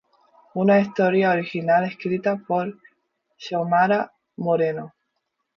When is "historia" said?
0.79-1.29